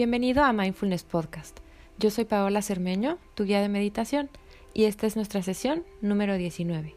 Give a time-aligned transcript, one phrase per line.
[0.00, 1.58] Bienvenido a Mindfulness Podcast.
[1.98, 4.30] Yo soy Paola Cermeño, tu guía de meditación,
[4.72, 6.96] y esta es nuestra sesión número 19.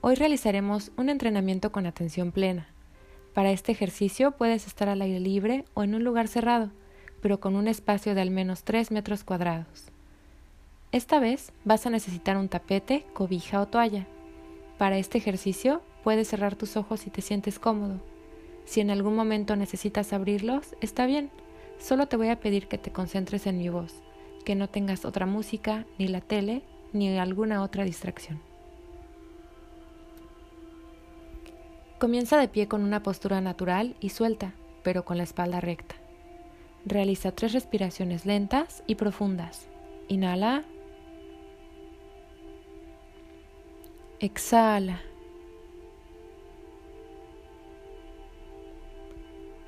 [0.00, 2.66] Hoy realizaremos un entrenamiento con atención plena.
[3.32, 6.72] Para este ejercicio puedes estar al aire libre o en un lugar cerrado,
[7.22, 9.84] pero con un espacio de al menos 3 metros cuadrados.
[10.90, 14.08] Esta vez vas a necesitar un tapete, cobija o toalla.
[14.78, 18.00] Para este ejercicio puedes cerrar tus ojos si te sientes cómodo.
[18.64, 21.30] Si en algún momento necesitas abrirlos, está bien
[21.84, 23.92] Solo te voy a pedir que te concentres en mi voz,
[24.46, 26.62] que no tengas otra música, ni la tele,
[26.94, 28.40] ni alguna otra distracción.
[31.98, 35.96] Comienza de pie con una postura natural y suelta, pero con la espalda recta.
[36.86, 39.68] Realiza tres respiraciones lentas y profundas.
[40.08, 40.64] Inhala.
[44.20, 45.02] Exhala.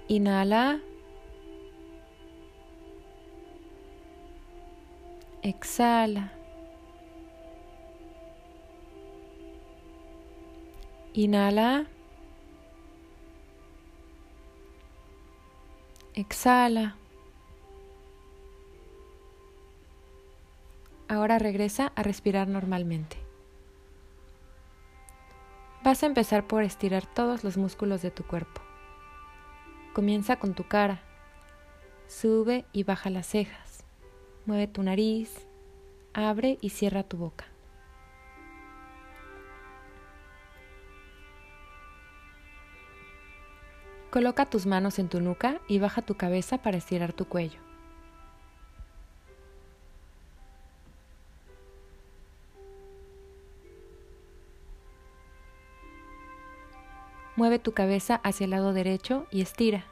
[0.08, 0.80] Inhala.
[5.46, 6.32] Exhala.
[11.14, 11.86] Inhala.
[16.14, 16.96] Exhala.
[21.06, 23.16] Ahora regresa a respirar normalmente.
[25.84, 28.62] Vas a empezar por estirar todos los músculos de tu cuerpo.
[29.94, 31.02] Comienza con tu cara.
[32.08, 33.65] Sube y baja las cejas.
[34.46, 35.44] Mueve tu nariz,
[36.14, 37.46] abre y cierra tu boca.
[44.10, 47.58] Coloca tus manos en tu nuca y baja tu cabeza para estirar tu cuello.
[57.34, 59.84] Mueve tu cabeza hacia el lado derecho y estira.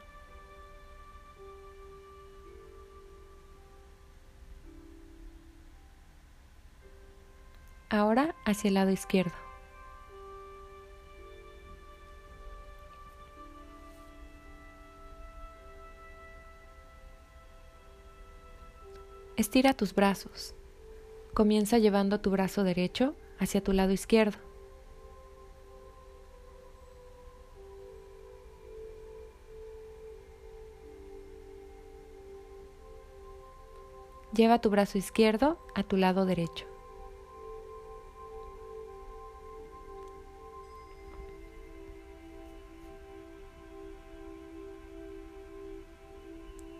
[8.55, 9.33] Hacia el lado izquierdo.
[19.35, 20.55] Estira tus brazos.
[21.33, 24.37] Comienza llevando tu brazo derecho hacia tu lado izquierdo.
[34.33, 36.74] Lleva tu brazo izquierdo a tu lado derecho.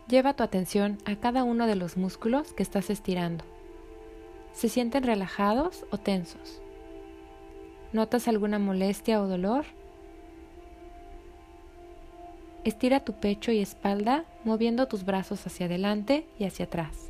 [0.08, 3.44] Lleva tu atención a cada uno de los músculos que estás estirando.
[4.54, 6.62] ¿Se sienten relajados o tensos?
[7.92, 9.66] ¿Notas alguna molestia o dolor?
[12.64, 17.10] Estira tu pecho y espalda moviendo tus brazos hacia adelante y hacia atrás.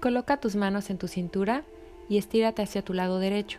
[0.00, 1.64] Coloca tus manos en tu cintura
[2.08, 3.58] y estírate hacia tu lado derecho.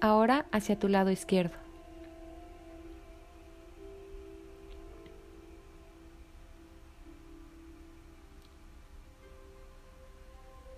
[0.00, 1.56] Ahora hacia tu lado izquierdo.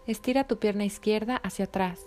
[0.06, 2.00] Estira tu pierna izquierda hacia atrás.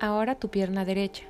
[0.00, 1.24] Ahora tu pierna derecha.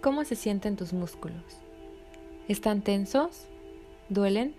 [0.00, 1.42] ¿Cómo se sienten tus músculos?
[2.46, 3.46] ¿Están tensos?
[4.08, 4.54] ¿Duelen?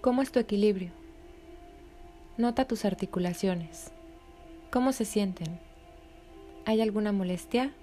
[0.00, 0.92] ¿Cómo es tu equilibrio?
[2.38, 3.92] Nota tus articulaciones.
[4.70, 5.58] ¿Cómo se sienten?
[6.64, 7.74] ¿Hay alguna molestia?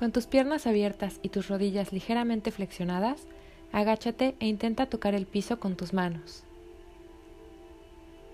[0.00, 3.26] Con tus piernas abiertas y tus rodillas ligeramente flexionadas,
[3.70, 6.42] agáchate e intenta tocar el piso con tus manos.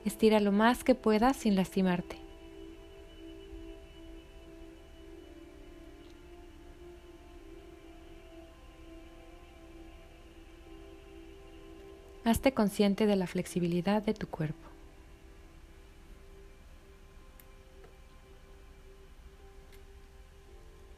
[0.04, 2.18] Estira lo más que puedas sin lastimarte.
[12.22, 14.75] Hazte consciente de la flexibilidad de tu cuerpo.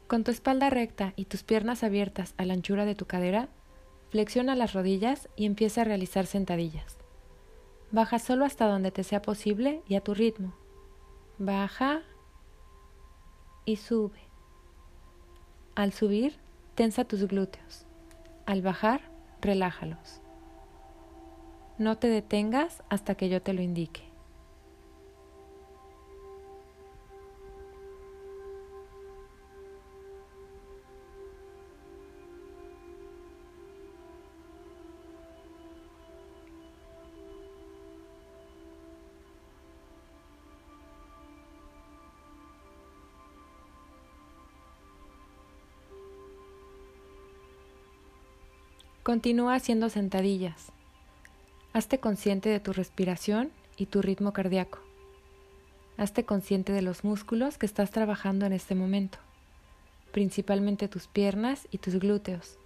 [0.08, 3.50] Con tu espalda recta y tus piernas abiertas a la anchura de tu cadera,
[4.08, 6.96] flexiona las rodillas y empieza a realizar sentadillas.
[7.90, 10.55] Baja solo hasta donde te sea posible y a tu ritmo.
[11.37, 12.00] Baja
[13.66, 14.19] y sube.
[15.75, 16.38] Al subir,
[16.75, 17.84] tensa tus glúteos.
[18.46, 19.02] Al bajar,
[19.43, 20.22] relájalos.
[21.76, 24.07] No te detengas hasta que yo te lo indique.
[49.08, 50.70] Continúa haciendo sentadillas.
[51.72, 54.81] Hazte consciente de tu respiración y tu ritmo cardíaco.
[55.96, 59.16] Hazte consciente de los músculos que estás trabajando en este momento,
[60.12, 62.58] principalmente tus piernas y tus glúteos.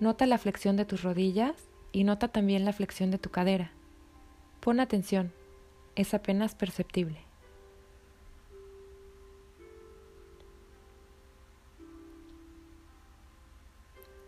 [0.00, 3.72] Nota la flexión de tus rodillas y nota también la flexión de tu cadera.
[4.60, 5.34] Pon atención,
[5.96, 7.18] es apenas perceptible.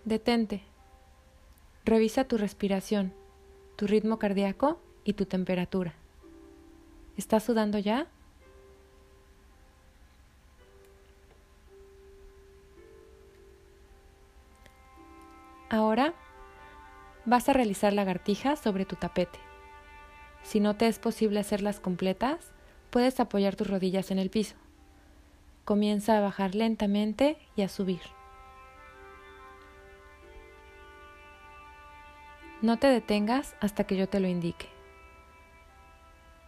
[0.05, 0.74] Detente.
[1.85, 3.13] Revisa tu respiración,
[3.77, 5.93] tu ritmo cardíaco y tu temperatura.
[7.19, 8.07] ¿Estás sudando ya?
[15.69, 16.15] Ahora
[17.27, 19.39] vas a realizar lagartijas sobre tu tapete.
[20.43, 22.53] Si no te es posible hacerlas completas,
[22.89, 24.55] puedes apoyar tus rodillas en el piso.
[25.67, 28.01] Comienza a bajar lentamente y a subir.
[32.65, 34.71] No te detengas hasta que yo te lo indique.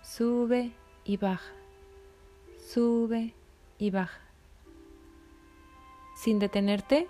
[0.01, 0.73] Sube
[1.05, 1.53] y baja.
[2.59, 3.35] Sube
[3.77, 4.19] y baja.
[6.17, 7.07] Sin detenerte,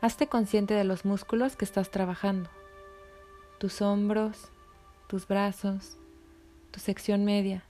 [0.00, 2.50] hazte consciente de los músculos que estás trabajando.
[3.60, 4.50] Tus hombros,
[5.06, 5.96] tus brazos,
[6.72, 7.62] tu sección media.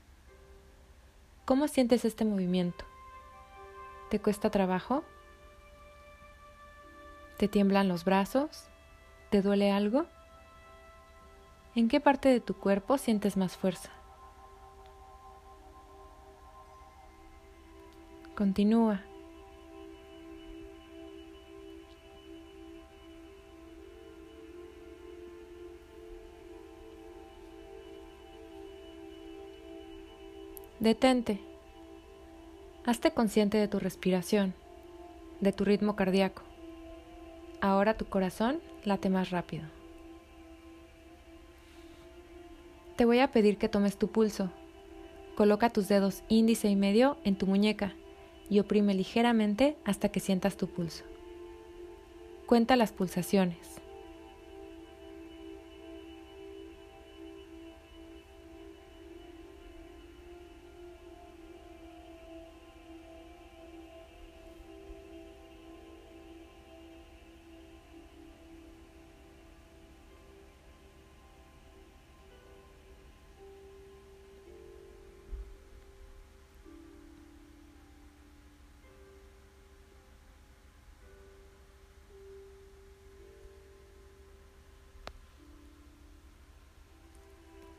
[1.44, 2.86] ¿Cómo sientes este movimiento?
[4.08, 5.04] ¿Te cuesta trabajo?
[7.36, 8.68] ¿Te tiemblan los brazos?
[9.28, 10.06] ¿Te duele algo?
[11.78, 13.92] ¿En qué parte de tu cuerpo sientes más fuerza?
[18.34, 19.00] Continúa.
[30.80, 31.38] Detente.
[32.86, 34.52] Hazte consciente de tu respiración,
[35.40, 36.42] de tu ritmo cardíaco.
[37.60, 39.77] Ahora tu corazón late más rápido.
[42.98, 44.50] Te voy a pedir que tomes tu pulso.
[45.36, 47.94] Coloca tus dedos índice y medio en tu muñeca
[48.50, 51.04] y oprime ligeramente hasta que sientas tu pulso.
[52.46, 53.77] Cuenta las pulsaciones.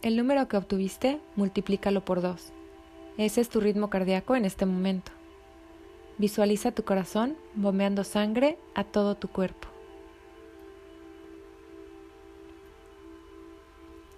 [0.01, 2.53] El número que obtuviste, multiplícalo por dos.
[3.17, 5.11] Ese es tu ritmo cardíaco en este momento.
[6.17, 9.67] Visualiza tu corazón bombeando sangre a todo tu cuerpo.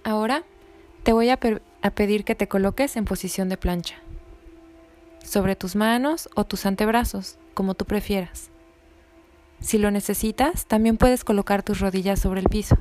[0.03, 0.43] Ahora
[1.01, 1.39] te voy a,
[1.81, 3.95] a, pedir que te coloques en posición de plancha,
[5.23, 8.51] sobre tus manos o tus antebrazos, como tú prefieras.
[9.59, 12.77] Si lo necesitas, también puedes colocar tus rodillas sobre el piso.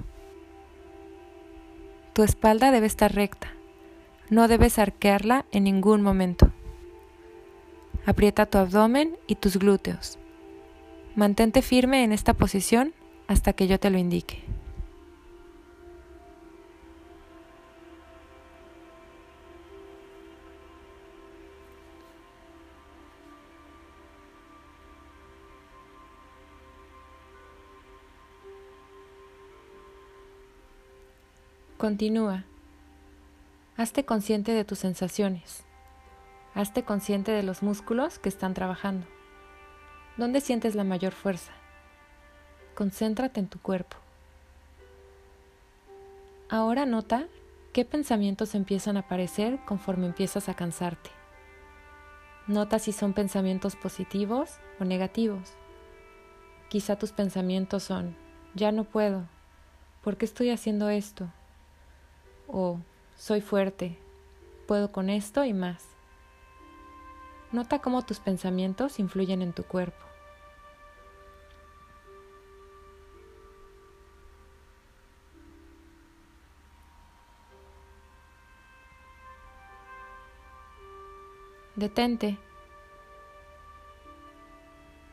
[2.20, 3.54] Tu espalda debe estar recta.
[4.28, 6.52] No debes arquearla en ningún momento.
[8.04, 10.18] Aprieta tu abdomen y tus glúteos.
[11.16, 12.92] Mantente firme en esta posición
[13.26, 14.42] hasta que yo te lo indique.
[31.80, 32.44] Continúa.
[33.78, 35.64] Hazte consciente de tus sensaciones.
[36.54, 39.06] Hazte consciente de los músculos que están trabajando.
[40.18, 41.52] ¿Dónde sientes la mayor fuerza?
[42.74, 43.96] Concéntrate en tu cuerpo.
[46.50, 47.24] Ahora nota
[47.72, 51.08] qué pensamientos empiezan a aparecer conforme empiezas a cansarte.
[52.46, 55.54] Nota si son pensamientos positivos o negativos.
[56.68, 58.18] Quizá tus pensamientos son,
[58.54, 59.24] ya no puedo,
[60.02, 61.30] ¿por qué estoy haciendo esto?
[62.52, 62.80] O
[63.16, 63.98] soy fuerte,
[64.66, 65.84] puedo con esto y más.
[67.52, 70.10] Nota cómo tus pensamientos influyen en tu cuerpo.
[81.74, 82.36] Detente.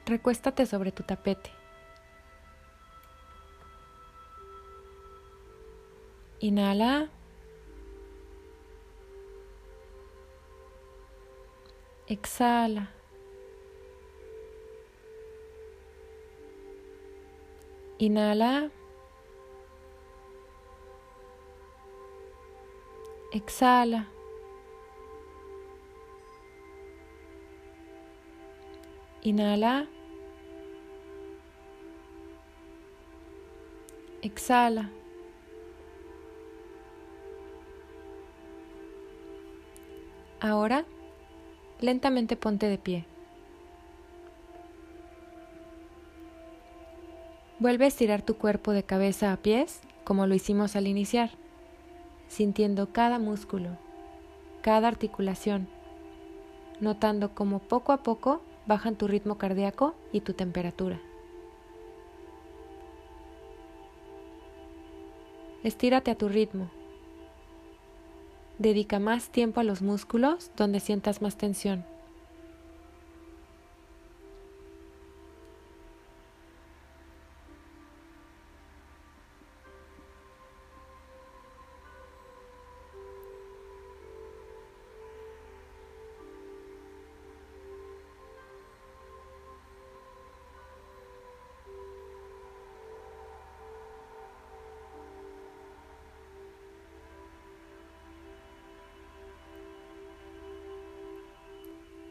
[0.06, 1.50] Recuéstate sobre tu tapete.
[6.39, 7.10] Inhala.
[12.08, 12.88] Exhala.
[18.00, 18.72] Inhala.
[23.34, 24.06] Exhala.
[29.22, 29.86] Inhala.
[34.22, 34.90] Exhala.
[40.40, 40.86] Ahora,
[41.82, 43.06] lentamente ponte de pie.
[47.60, 51.32] Vuelve a estirar tu cuerpo de cabeza a pies como lo hicimos al iniciar,
[52.28, 53.78] sintiendo cada músculo,
[54.62, 55.68] cada articulación,
[56.80, 61.02] notando cómo poco a poco bajan tu ritmo cardíaco y tu temperatura.
[65.64, 66.70] Estírate a tu ritmo.
[68.60, 71.86] Dedica más tiempo a los músculos donde sientas más tensión.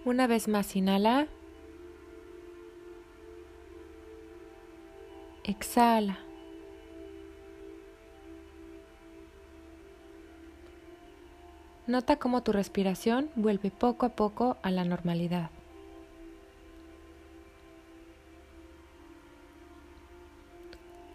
[0.07, 1.27] Una vez más, inhala.
[5.43, 6.21] Exhala.
[11.89, 15.51] Nota cómo tu respiración vuelve poco a poco a la normalidad.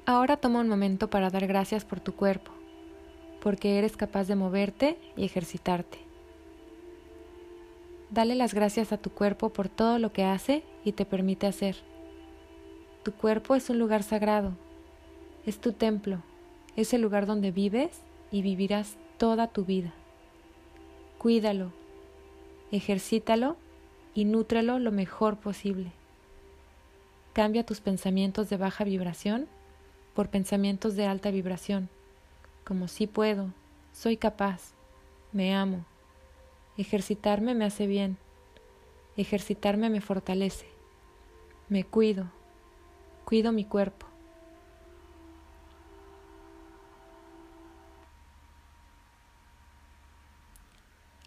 [0.06, 2.52] Ahora toma un momento para dar gracias por tu cuerpo,
[3.42, 6.11] porque eres capaz de moverte y ejercitarte.
[8.12, 11.78] Dale las gracias a tu cuerpo por todo lo que hace y te permite hacer.
[13.04, 14.52] Tu cuerpo es un lugar sagrado,
[15.46, 16.22] es tu templo,
[16.76, 19.94] es el lugar donde vives y vivirás toda tu vida.
[21.20, 21.72] Cuídalo,
[22.74, 23.56] ejercítalo
[24.14, 25.94] y nútrelo lo mejor posible.
[27.32, 29.48] Cambia tus pensamientos de baja vibración
[30.14, 31.88] por pensamientos de alta vibración,
[32.66, 33.54] como sí puedo,
[33.94, 34.74] soy capaz,
[35.32, 35.86] me amo,
[36.82, 38.18] Ejercitarme me hace bien.
[39.16, 40.66] Ejercitarme me fortalece.
[41.70, 42.32] Me cuido.
[43.24, 44.08] Cuido mi cuerpo.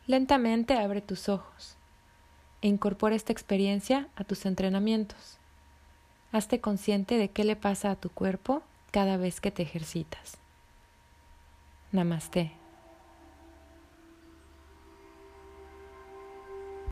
[0.09, 1.77] Lentamente abre tus ojos
[2.61, 5.39] e incorpora esta experiencia a tus entrenamientos.
[6.33, 10.39] Hazte consciente de qué le pasa a tu cuerpo cada vez que te ejercitas.
[11.93, 12.64] Namaste.